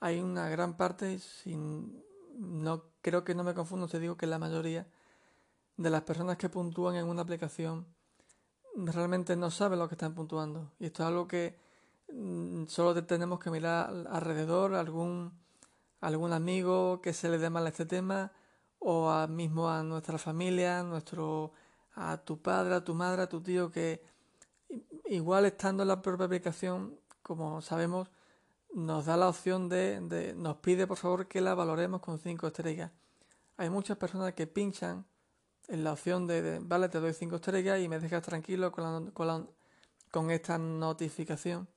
Hay 0.00 0.18
una 0.20 0.48
gran 0.48 0.78
parte, 0.78 1.18
sin, 1.18 2.02
no 2.38 2.84
creo 3.02 3.22
que 3.22 3.34
no 3.34 3.44
me 3.44 3.52
confundo, 3.52 3.86
te 3.86 4.00
digo 4.00 4.16
que 4.16 4.26
la 4.26 4.38
mayoría 4.38 4.86
de 5.76 5.90
las 5.90 6.02
personas 6.04 6.38
que 6.38 6.48
puntúan 6.48 6.96
en 6.96 7.06
una 7.06 7.20
aplicación 7.20 7.86
realmente 8.74 9.36
no 9.36 9.50
saben 9.50 9.78
lo 9.78 9.88
que 9.88 9.94
están 9.94 10.14
puntuando. 10.14 10.72
Y 10.78 10.86
esto 10.86 11.02
es 11.02 11.08
algo 11.08 11.28
que 11.28 11.65
solo 12.68 13.06
tenemos 13.06 13.38
que 13.38 13.50
mirar 13.50 14.06
alrededor, 14.08 14.74
algún, 14.74 15.32
algún 16.00 16.32
amigo 16.32 17.00
que 17.00 17.12
se 17.12 17.28
le 17.28 17.38
dé 17.38 17.50
mal 17.50 17.66
este 17.66 17.86
tema 17.86 18.32
o 18.78 19.10
a, 19.10 19.26
mismo 19.26 19.68
a 19.70 19.82
nuestra 19.82 20.18
familia, 20.18 20.82
nuestro, 20.82 21.52
a 21.94 22.18
tu 22.18 22.40
padre, 22.40 22.74
a 22.74 22.84
tu 22.84 22.94
madre, 22.94 23.22
a 23.22 23.28
tu 23.28 23.40
tío 23.42 23.70
que 23.70 24.02
igual 25.06 25.46
estando 25.46 25.82
en 25.82 25.88
la 25.88 26.02
propia 26.02 26.26
aplicación, 26.26 26.98
como 27.22 27.60
sabemos, 27.60 28.08
nos 28.72 29.06
da 29.06 29.16
la 29.16 29.28
opción 29.28 29.68
de, 29.68 30.00
de 30.00 30.34
nos 30.34 30.56
pide 30.58 30.86
por 30.86 30.98
favor 30.98 31.26
que 31.28 31.40
la 31.40 31.54
valoremos 31.54 32.00
con 32.00 32.18
5 32.18 32.46
estrellas. 32.48 32.92
Hay 33.56 33.70
muchas 33.70 33.96
personas 33.96 34.34
que 34.34 34.46
pinchan 34.46 35.06
en 35.68 35.82
la 35.82 35.92
opción 35.92 36.26
de, 36.26 36.60
vale, 36.62 36.88
te 36.88 37.00
doy 37.00 37.14
5 37.14 37.36
estrellas 37.36 37.80
y 37.80 37.88
me 37.88 37.98
dejas 37.98 38.22
tranquilo 38.22 38.70
con, 38.70 39.10
con, 39.12 39.50
con 40.10 40.30
esta 40.30 40.58
notificación. 40.58 41.68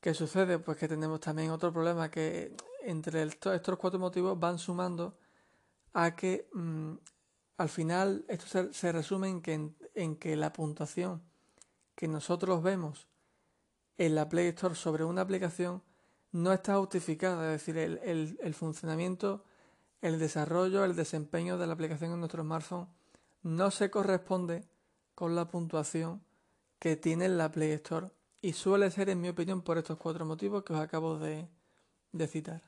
¿Qué 0.00 0.14
sucede? 0.14 0.58
Pues 0.58 0.76
que 0.78 0.88
tenemos 0.88 1.20
también 1.20 1.50
otro 1.50 1.72
problema 1.72 2.10
que 2.10 2.54
entre 2.82 3.22
estos 3.22 3.78
cuatro 3.78 3.98
motivos 3.98 4.38
van 4.38 4.58
sumando 4.58 5.18
a 5.92 6.14
que 6.14 6.48
mm, 6.52 6.92
al 7.56 7.68
final 7.68 8.24
esto 8.28 8.72
se, 8.72 8.92
resume 8.92 9.28
en 9.28 9.42
que, 9.42 9.72
en, 9.94 10.16
que 10.16 10.36
la 10.36 10.52
puntuación 10.52 11.22
que 11.94 12.06
nosotros 12.06 12.62
vemos 12.62 13.08
en 13.96 14.14
la 14.14 14.28
Play 14.28 14.48
Store 14.48 14.76
sobre 14.76 15.04
una 15.04 15.22
aplicación 15.22 15.82
no 16.30 16.52
está 16.52 16.76
justificada, 16.76 17.52
es 17.52 17.60
decir, 17.60 17.78
el, 17.78 18.38
el 18.40 18.54
funcionamiento 18.54 19.44
el 20.00 20.18
desarrollo, 20.18 20.84
el 20.84 20.94
desempeño 20.94 21.58
de 21.58 21.66
la 21.66 21.72
aplicación 21.72 22.12
en 22.12 22.20
nuestro 22.20 22.42
smartphone 22.42 22.88
no 23.42 23.70
se 23.70 23.90
corresponde 23.90 24.64
con 25.14 25.34
la 25.34 25.48
puntuación 25.48 26.22
que 26.78 26.96
tiene 26.96 27.28
la 27.28 27.50
Play 27.50 27.72
Store 27.72 28.08
y 28.40 28.52
suele 28.52 28.90
ser, 28.90 29.08
en 29.10 29.20
mi 29.20 29.28
opinión, 29.28 29.62
por 29.62 29.78
estos 29.78 29.98
cuatro 29.98 30.24
motivos 30.24 30.62
que 30.62 30.72
os 30.72 30.80
acabo 30.80 31.18
de, 31.18 31.48
citar. 32.28 32.62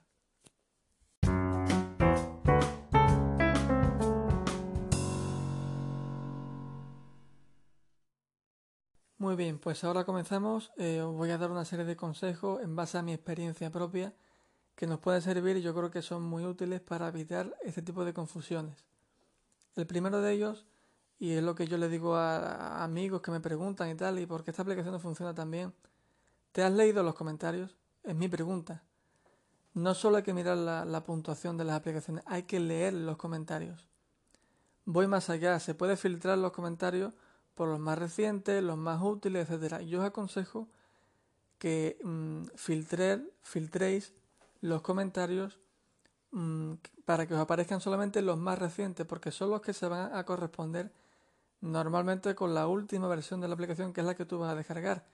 Muy 9.19 9.37
bien, 9.37 9.59
pues 9.59 9.85
ahora 9.85 10.05
comenzamos. 10.05 10.73
Eh, 10.77 11.03
os 11.03 11.15
voy 11.15 11.31
a 11.31 11.39
dar 11.39 11.51
una 11.51 11.65
serie 11.65 11.85
de 11.85 11.95
consejos 11.95 12.63
en 12.63 12.75
base 12.75 12.99
a 12.99 13.03
mi 13.03 13.13
experiencia 13.13 13.71
propia 13.71 14.15
que 14.75 14.87
nos 14.87 14.99
pueden 14.99 15.21
servir 15.21 15.59
y 15.59 15.63
yo 15.63 15.75
creo 15.75 15.91
que 15.91 16.01
son 16.01 16.23
muy 16.23 16.47
útiles 16.47 16.81
para 16.81 17.09
evitar 17.09 17.55
este 17.63 17.83
tipo 17.83 18.05
de 18.05 18.15
confusiones. 18.15 18.87
El 19.77 19.87
primero 19.87 20.23
de 20.23 20.33
ellos, 20.33 20.67
y 21.21 21.33
es 21.35 21.43
lo 21.43 21.55
que 21.55 21.69
yo 21.69 21.77
le 21.77 21.91
digo 21.91 22.17
a, 22.17 22.83
amigos 22.83 23.21
que 23.21 23.31
me 23.31 23.41
preguntan 23.41 23.91
y 23.91 23.95
tal, 23.95 24.19
y 24.19 24.27
por 24.27 24.43
qué 24.43 24.51
esta 24.51 24.63
aplicación 24.63 24.95
no 24.95 25.01
funciona 25.01 25.35
tan 25.35 25.51
bien, 25.51 25.75
¿te 26.51 26.63
has 26.63 26.73
leído 26.73 27.03
los 27.03 27.15
comentarios? 27.15 27.77
Es 28.03 28.17
mi 28.17 28.27
pregunta. 28.27 28.83
No 29.75 29.95
solo 29.95 30.17
hay 30.17 30.23
que 30.23 30.33
mirar 30.33 30.57
la, 30.57 31.05
puntuación 31.05 31.59
de 31.59 31.65
las 31.65 31.77
aplicaciones, 31.77 32.25
hay 32.27 32.45
que 32.45 32.59
leer 32.59 32.95
los 32.95 33.19
comentarios. 33.19 33.87
Voy 34.87 35.07
más 35.07 35.29
allá, 35.29 35.61
se 35.61 35.75
puede 35.75 35.99
filtrar 35.99 36.39
los 36.39 36.53
comentarios 36.53 37.13
por 37.55 37.69
los 37.69 37.79
más 37.79 37.99
recientes, 37.99 38.63
los 38.63 38.79
más 38.79 39.03
útiles, 39.03 39.43
etcétera. 39.43 39.83
Yo 39.83 40.01
os 40.01 40.07
aconsejo 40.07 40.69
que 41.59 41.99
mmm, 42.03 42.45
filtréis 42.55 44.15
los 44.63 44.81
comentarios 44.81 45.61
mm, 46.31 46.73
para 47.05 47.27
que 47.27 47.35
os 47.35 47.41
aparezcan 47.41 47.83
solamente 47.83 48.23
los 48.23 48.39
más 48.39 48.59
recientes, 48.59 49.05
porque 49.05 49.31
son 49.31 49.51
los 49.51 49.61
que 49.61 49.75
se 49.75 49.87
van 49.87 50.15
a 50.15 50.25
corresponder 50.25 50.91
normalmente 51.61 52.35
con 52.35 52.55
la 52.55 52.67
última 52.67 53.09
versión 53.09 53.41
de 53.41 53.49
la 53.49 53.55
aplicación, 53.55 53.93
que 53.93 54.01
es 54.01 54.07
la 54.07 54.15
que 54.15 54.25
tú 54.27 54.39
vas 54.39 54.53
a 54.53 54.55
descargar. 54.55 55.07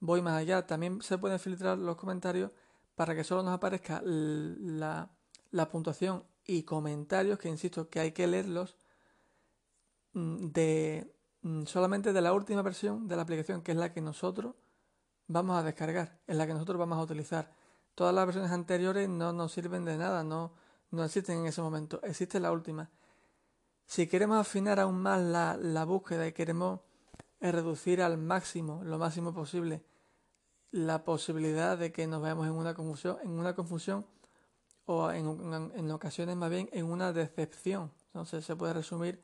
Voy 0.00 0.22
más 0.22 0.34
allá, 0.34 0.66
también 0.66 1.02
se 1.02 1.18
pueden 1.18 1.38
filtrar 1.38 1.78
los 1.78 1.96
comentarios 1.96 2.50
para 2.94 3.14
que 3.14 3.24
solo 3.24 3.42
nos 3.42 3.54
aparezca 3.54 4.02
la, 4.04 5.10
la 5.50 5.68
puntuación 5.68 6.24
y 6.44 6.62
comentarios, 6.64 7.38
que 7.38 7.48
insisto 7.48 7.88
que 7.88 8.00
hay 8.00 8.12
que 8.12 8.26
leerlos, 8.26 8.76
mm, 10.12 10.46
de 10.52 11.14
mm, 11.42 11.64
solamente 11.66 12.12
de 12.12 12.20
la 12.20 12.32
última 12.32 12.62
versión 12.62 13.08
de 13.08 13.16
la 13.16 13.22
aplicación, 13.22 13.62
que 13.62 13.72
es 13.72 13.78
la 13.78 13.92
que 13.92 14.00
nosotros 14.00 14.54
vamos 15.26 15.56
a 15.58 15.62
descargar, 15.62 16.20
es 16.26 16.36
la 16.36 16.46
que 16.46 16.54
nosotros 16.54 16.78
vamos 16.78 16.98
a 16.98 17.02
utilizar 17.02 17.50
todas 17.94 18.14
las 18.14 18.26
versiones 18.26 18.50
anteriores 18.50 19.08
no 19.08 19.32
nos 19.32 19.52
sirven 19.52 19.84
de 19.84 19.96
nada, 19.96 20.24
no, 20.24 20.52
no 20.90 21.04
existen 21.04 21.40
en 21.40 21.46
ese 21.46 21.62
momento, 21.62 22.00
existe 22.02 22.40
la 22.40 22.52
última. 22.52 22.90
Si 23.86 24.06
queremos 24.06 24.38
afinar 24.38 24.80
aún 24.80 24.98
más 24.98 25.20
la, 25.20 25.56
la 25.56 25.84
búsqueda 25.84 26.26
y 26.26 26.32
queremos 26.32 26.80
reducir 27.40 28.02
al 28.02 28.18
máximo, 28.18 28.82
lo 28.84 28.98
máximo 28.98 29.34
posible, 29.34 29.84
la 30.70 31.04
posibilidad 31.04 31.78
de 31.78 31.92
que 31.92 32.06
nos 32.06 32.22
veamos 32.22 32.46
en 32.46 32.52
una 32.52 32.74
confusión, 32.74 33.18
en 33.22 33.30
una 33.30 33.54
confusión 33.54 34.06
o 34.86 35.10
en, 35.10 35.72
en, 35.74 35.90
ocasiones 35.90 36.36
más 36.36 36.50
bien 36.50 36.68
en 36.72 36.86
una 36.86 37.12
decepción. 37.12 37.92
Entonces 38.06 38.44
se 38.44 38.56
puede 38.56 38.72
resumir, 38.72 39.22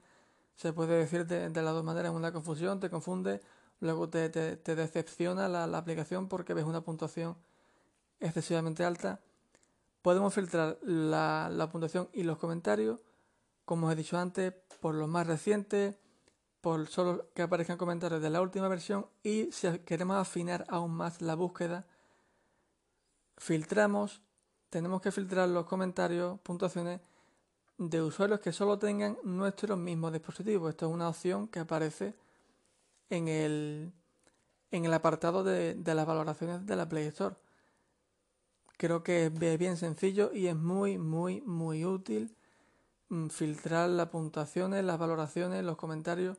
se 0.54 0.72
puede 0.72 0.96
decir 0.98 1.26
de, 1.26 1.50
las 1.50 1.74
dos 1.74 1.84
maneras, 1.84 2.12
una 2.12 2.32
confusión, 2.32 2.80
te 2.80 2.90
confunde, 2.90 3.40
luego 3.80 4.08
te, 4.08 4.28
te, 4.28 4.74
decepciona 4.76 5.48
la, 5.48 5.66
la 5.66 5.78
aplicación 5.78 6.28
porque 6.28 6.54
ves 6.54 6.64
una 6.64 6.82
puntuación 6.82 7.36
excesivamente 8.20 8.84
alta, 8.84 9.20
podemos 10.02 10.32
filtrar 10.32 10.78
la, 10.82 11.68
puntuación 11.72 12.08
y 12.12 12.22
los 12.22 12.38
comentarios, 12.38 13.00
como 13.70 13.86
os 13.86 13.92
he 13.92 13.96
dicho 14.02 14.18
antes, 14.18 14.52
por 14.80 14.96
los 14.96 15.08
más 15.08 15.28
recientes, 15.28 15.94
por 16.60 16.88
solo 16.88 17.30
que 17.32 17.42
aparezcan 17.42 17.78
comentarios 17.78 18.20
de 18.20 18.28
la 18.28 18.42
última 18.42 18.66
versión 18.66 19.06
y 19.22 19.52
si 19.52 19.78
queremos 19.86 20.16
afinar 20.16 20.64
aún 20.68 20.90
más 20.90 21.22
la 21.22 21.36
búsqueda, 21.36 21.86
filtramos, 23.38 24.22
tenemos 24.70 25.00
que 25.00 25.12
filtrar 25.12 25.48
los 25.48 25.66
comentarios, 25.66 26.40
puntuaciones 26.40 27.00
de 27.78 28.02
usuarios 28.02 28.40
que 28.40 28.50
solo 28.50 28.76
tengan 28.76 29.16
nuestro 29.22 29.76
mismo 29.76 30.10
dispositivo. 30.10 30.68
Esto 30.68 30.88
es 30.88 30.92
una 30.92 31.08
opción 31.08 31.46
que 31.46 31.60
aparece 31.60 32.16
en 33.08 33.28
el, 33.28 33.92
en 34.72 34.84
el 34.84 34.92
apartado 34.92 35.44
de, 35.44 35.74
de 35.76 35.94
las 35.94 36.06
valoraciones 36.06 36.66
de 36.66 36.74
la 36.74 36.88
Play 36.88 37.06
Store. 37.06 37.36
Creo 38.76 39.04
que 39.04 39.26
es 39.26 39.58
bien 39.60 39.76
sencillo 39.76 40.32
y 40.34 40.48
es 40.48 40.56
muy, 40.56 40.98
muy, 40.98 41.40
muy 41.42 41.84
útil 41.84 42.34
filtrar 43.30 43.90
las 43.90 44.08
puntuaciones, 44.08 44.84
las 44.84 44.98
valoraciones, 44.98 45.64
los 45.64 45.76
comentarios, 45.76 46.38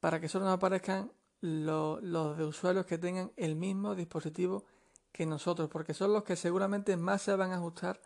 para 0.00 0.20
que 0.20 0.28
solo 0.28 0.46
nos 0.46 0.54
aparezcan 0.54 1.12
los, 1.40 2.00
de 2.36 2.44
usuarios 2.44 2.86
que 2.86 2.98
tengan 2.98 3.32
el 3.36 3.56
mismo 3.56 3.94
dispositivo 3.94 4.64
que 5.12 5.26
nosotros, 5.26 5.68
porque 5.68 5.92
son 5.92 6.12
los 6.12 6.24
que 6.24 6.36
seguramente 6.36 6.96
más 6.96 7.22
se 7.22 7.36
van 7.36 7.52
a 7.52 7.56
ajustar 7.56 8.00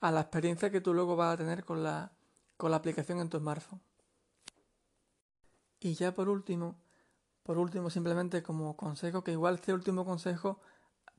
a 0.00 0.10
la 0.10 0.22
experiencia 0.22 0.70
que 0.70 0.80
tú 0.80 0.92
luego 0.92 1.14
vas 1.14 1.34
a 1.34 1.36
tener 1.36 1.64
con 1.64 1.82
la, 1.82 2.12
con 2.56 2.70
la 2.70 2.78
aplicación 2.78 3.20
en 3.20 3.28
tu 3.28 3.38
smartphone. 3.38 3.80
Y 5.78 5.94
ya 5.94 6.12
por 6.14 6.28
último, 6.28 6.76
por 7.42 7.58
último 7.58 7.90
simplemente 7.90 8.42
como 8.42 8.76
consejo, 8.76 9.22
que 9.22 9.32
igual 9.32 9.56
este 9.56 9.72
último 9.72 10.04
consejo 10.04 10.60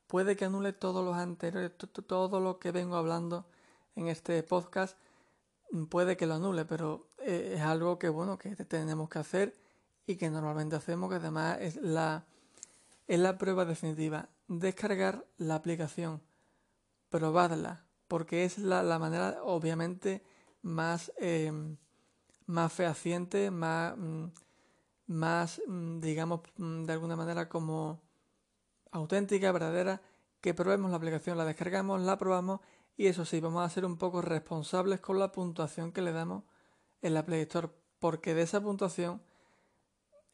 puede 0.08 0.36
que 0.36 0.46
anule 0.46 0.74
todos 0.74 1.04
los 1.04 1.16
anteriores, 1.16 1.72
todo 2.08 2.40
lo 2.40 2.60
que 2.60 2.72
vengo 2.72 2.96
hablando 2.96 3.46
en 3.96 4.08
este 4.08 4.42
podcast, 4.44 4.98
mm, 4.98 5.03
puede 5.90 6.18
que 6.18 6.28
lo 6.28 6.36
anule, 6.36 6.66
pero 6.66 7.08
eh, 7.20 7.54
es 7.56 7.62
algo 7.62 7.98
que 8.00 8.10
bueno, 8.10 8.38
que 8.38 8.56
tenemos 8.56 9.10
que 9.10 9.20
hacer 9.20 9.56
y 10.06 10.16
que 10.16 10.30
normalmente 10.30 10.76
hacemos, 10.76 11.10
que 11.10 11.16
además 11.16 11.58
es 11.62 11.78
la, 11.78 12.26
es 13.08 13.20
la 13.20 13.38
prueba 13.38 13.66
definitiva. 13.66 14.30
Descargar 14.48 15.26
la 15.38 15.56
aplicación, 15.56 16.22
probarla, 17.10 17.86
porque 18.08 18.44
es 18.46 18.58
la, 18.58 18.84
la 18.84 19.00
manera 19.00 19.40
obviamente 19.44 20.24
más, 20.62 21.12
em, 21.18 21.78
más 22.46 22.72
fehaciente, 22.74 23.52
más, 23.52 23.98
mm, 23.98 24.26
más, 25.08 25.62
mm, 25.68 26.00
digamos, 26.00 26.42
de 26.58 26.94
alguna 26.94 27.16
manera 27.16 27.50
como 27.50 28.02
auténtica, 28.92 29.52
verdadera, 29.52 30.02
que 30.42 30.54
probemos 30.54 30.92
la 30.92 30.98
aplicación, 30.98 31.38
la 31.38 31.46
descargamos, 31.46 32.02
la 32.02 32.18
probamos 32.18 32.60
y 32.96 33.08
eso 33.08 33.26
sí, 33.26 33.40
vamos 33.40 33.66
a 33.66 33.70
ser 33.70 33.86
un 33.86 33.98
poco 33.98 34.22
responsables 34.22 35.00
con 35.00 35.20
la 35.20 35.32
puntuación 35.32 35.92
que 35.92 36.02
le 36.02 36.12
damos 36.12 36.44
en 37.02 37.14
la 37.14 37.26
Play 37.26 37.42
Store, 37.42 37.70
porque 38.00 38.34
de 38.34 38.44
esa 38.44 38.62
puntuación 38.62 39.22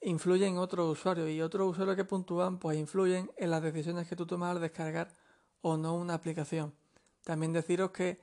influyen 0.02 0.58
otros 0.58 0.92
usuarios 0.92 1.30
y 1.30 1.42
otros 1.42 1.72
usuarios 1.72 1.96
que 1.96 2.06
puntúan 2.06 2.58
pues 2.58 2.78
influyen 2.78 3.32
en 3.38 3.52
las 3.52 3.62
decisiones 3.62 4.08
que 4.08 4.16
tú 4.16 4.26
tomas 4.26 4.56
al 4.56 4.62
descargar 4.62 5.16
o 5.62 5.78
no 5.78 5.96
una 5.96 6.14
aplicación. 6.14 6.74
También 7.24 7.54
deciros 7.54 7.92
que 7.92 8.22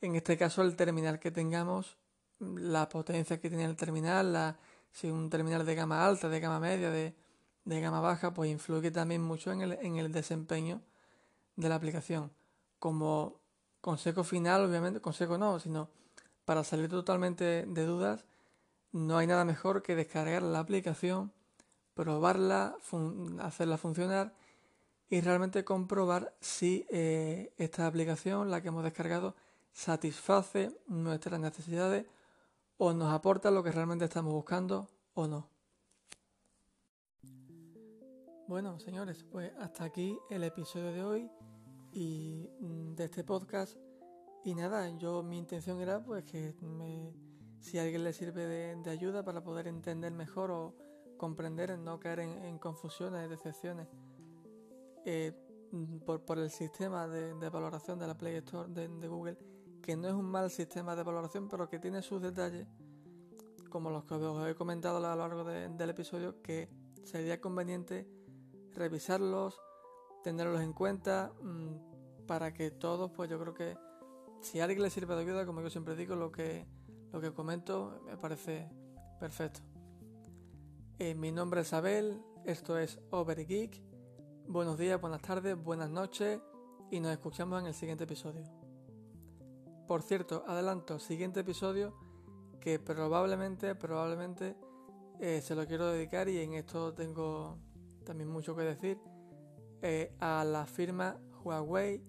en 0.00 0.16
este 0.16 0.36
caso 0.36 0.62
el 0.62 0.76
terminal 0.76 1.18
que 1.18 1.30
tengamos, 1.30 1.96
la 2.40 2.88
potencia 2.88 3.40
que 3.40 3.48
tiene 3.48 3.64
el 3.64 3.76
terminal, 3.76 4.32
la, 4.32 4.58
si 4.90 5.10
un 5.10 5.30
terminal 5.30 5.64
de 5.64 5.74
gama 5.74 6.04
alta, 6.06 6.28
de 6.28 6.40
gama 6.40 6.60
media, 6.60 6.90
de, 6.90 7.14
de 7.64 7.80
gama 7.80 8.00
baja, 8.00 8.34
pues 8.34 8.50
influye 8.50 8.90
también 8.90 9.22
mucho 9.22 9.50
en 9.52 9.62
el, 9.62 9.72
en 9.72 9.96
el 9.96 10.12
desempeño 10.12 10.82
de 11.56 11.68
la 11.68 11.76
aplicación. 11.76 12.32
Como 12.78 13.40
consejo 13.84 14.24
final, 14.24 14.64
obviamente, 14.64 15.02
consejo 15.02 15.36
no, 15.36 15.60
sino 15.60 15.90
para 16.46 16.64
salir 16.64 16.88
totalmente 16.88 17.66
de 17.66 17.84
dudas, 17.84 18.24
no 18.92 19.18
hay 19.18 19.26
nada 19.26 19.44
mejor 19.44 19.82
que 19.82 19.94
descargar 19.94 20.42
la 20.42 20.60
aplicación, 20.60 21.32
probarla, 21.92 22.78
hacerla 23.42 23.76
funcionar 23.76 24.32
y 25.10 25.20
realmente 25.20 25.64
comprobar 25.64 26.34
si 26.40 26.86
eh, 26.88 27.52
esta 27.58 27.86
aplicación, 27.86 28.50
la 28.50 28.62
que 28.62 28.68
hemos 28.68 28.84
descargado, 28.84 29.34
satisface 29.74 30.74
nuestras 30.86 31.38
necesidades 31.38 32.06
o 32.78 32.94
nos 32.94 33.12
aporta 33.12 33.50
lo 33.50 33.62
que 33.62 33.70
realmente 33.70 34.06
estamos 34.06 34.32
buscando 34.32 34.88
o 35.12 35.26
no. 35.26 35.46
Bueno, 38.48 38.80
señores, 38.80 39.26
pues 39.30 39.52
hasta 39.58 39.84
aquí 39.84 40.18
el 40.30 40.42
episodio 40.42 40.90
de 40.90 41.02
hoy 41.02 41.30
y 41.94 42.50
mm, 42.60 42.94
de 42.94 43.04
este 43.04 43.24
podcast. 43.24 43.76
Y 44.44 44.54
nada, 44.54 44.90
yo 44.98 45.22
mi 45.22 45.38
intención 45.38 45.80
era 45.80 46.02
pues 46.02 46.24
que 46.24 46.54
me, 46.60 47.14
si 47.60 47.78
alguien 47.78 48.04
le 48.04 48.12
sirve 48.12 48.46
de, 48.46 48.90
ayuda 48.90 49.24
para 49.24 49.42
poder 49.42 49.68
entender 49.68 50.12
mejor 50.12 50.50
o 50.50 50.74
comprender, 51.16 51.78
no 51.78 51.98
caer 51.98 52.20
en, 52.20 52.58
confusiones, 52.58 53.30
decepciones, 53.30 53.88
eh, 55.06 55.32
por, 56.04 56.38
el 56.38 56.50
sistema 56.50 57.08
de, 57.08 57.48
valoración 57.48 57.98
de 57.98 58.06
la 58.06 58.18
Play 58.18 58.36
Store 58.36 58.68
de, 58.68 59.08
Google, 59.08 59.38
que 59.80 59.96
no 59.96 60.08
es 60.08 60.14
un 60.14 60.26
mal 60.26 60.50
sistema 60.50 60.94
de 60.94 61.04
valoración, 61.04 61.48
pero 61.48 61.68
que 61.68 61.78
tiene 61.78 62.02
sus 62.02 62.20
detalles, 62.20 62.66
como 63.70 63.88
los 63.90 64.04
que 64.04 64.14
os 64.14 64.48
he 64.48 64.54
comentado 64.54 64.98
a 64.98 65.00
lo 65.00 65.16
largo 65.16 65.44
del 65.44 65.90
episodio, 65.90 66.42
que 66.42 66.68
sería 67.04 67.40
conveniente 67.40 68.06
revisarlos, 68.72 69.58
tenerlos 70.24 70.62
en 70.62 70.72
cuenta, 70.72 71.32
mm, 71.42 72.26
para 72.26 72.54
que 72.54 72.70
todos, 72.70 73.10
pues 73.12 73.28
yo 73.28 73.38
creo 73.38 73.52
que 73.52 73.76
si 74.40 74.58
a 74.58 74.64
alguien 74.64 74.82
le 74.82 74.88
sirve 74.88 75.14
de 75.14 75.20
ayuda, 75.20 75.44
como 75.44 75.60
yo 75.60 75.68
siempre 75.68 75.94
digo, 75.94 76.16
lo 76.16 76.32
que, 76.32 76.66
lo 77.12 77.20
que 77.20 77.32
comento 77.32 78.00
me 78.06 78.16
parece 78.16 78.68
perfecto. 79.20 79.60
Eh, 80.98 81.14
mi 81.14 81.30
nombre 81.30 81.60
es 81.60 81.72
Abel, 81.74 82.22
esto 82.46 82.78
es 82.78 82.98
Overgeek. 83.10 83.82
Buenos 84.48 84.78
días, 84.78 84.98
buenas 84.98 85.20
tardes, 85.20 85.62
buenas 85.62 85.90
noches 85.90 86.40
y 86.90 87.00
nos 87.00 87.12
escuchamos 87.12 87.60
en 87.60 87.66
el 87.66 87.74
siguiente 87.74 88.04
episodio. 88.04 88.44
Por 89.86 90.02
cierto, 90.02 90.42
adelanto, 90.46 90.98
siguiente 90.98 91.40
episodio 91.40 91.94
que 92.60 92.78
probablemente, 92.78 93.74
probablemente 93.74 94.56
eh, 95.20 95.42
se 95.42 95.54
lo 95.54 95.66
quiero 95.66 95.86
dedicar 95.88 96.30
y 96.30 96.38
en 96.38 96.54
esto 96.54 96.94
tengo 96.94 97.58
también 98.06 98.30
mucho 98.30 98.56
que 98.56 98.62
decir, 98.62 98.98
eh, 99.86 100.16
a 100.18 100.44
la 100.44 100.64
firma 100.64 101.18
Huawei, 101.44 102.02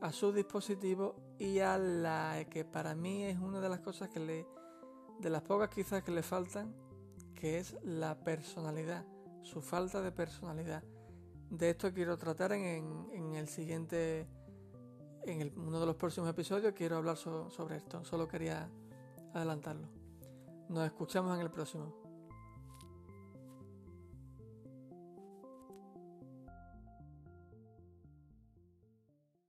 a 0.00 0.12
su 0.12 0.32
dispositivo 0.32 1.16
y 1.40 1.58
a 1.58 1.76
la 1.76 2.46
que 2.48 2.64
para 2.64 2.94
mí 2.94 3.24
es 3.24 3.36
una 3.40 3.60
de 3.60 3.68
las 3.68 3.80
cosas 3.80 4.08
que 4.10 4.20
le, 4.20 4.46
de 5.18 5.28
las 5.28 5.42
pocas 5.42 5.68
quizás 5.68 6.04
que 6.04 6.12
le 6.12 6.22
faltan, 6.22 6.72
que 7.34 7.58
es 7.58 7.76
la 7.82 8.20
personalidad, 8.20 9.04
su 9.42 9.60
falta 9.60 10.00
de 10.02 10.12
personalidad. 10.12 10.84
De 11.50 11.70
esto 11.70 11.92
quiero 11.92 12.16
tratar 12.16 12.52
en, 12.52 13.08
en 13.12 13.34
el 13.34 13.48
siguiente, 13.48 14.28
en 15.24 15.52
uno 15.58 15.80
de 15.80 15.86
los 15.86 15.96
próximos 15.96 16.30
episodios, 16.30 16.74
quiero 16.74 16.98
hablar 16.98 17.16
sobre 17.16 17.76
esto, 17.76 18.04
solo 18.04 18.28
quería 18.28 18.70
adelantarlo. 19.34 19.88
Nos 20.68 20.86
escuchamos 20.86 21.34
en 21.34 21.42
el 21.42 21.50
próximo. 21.50 22.05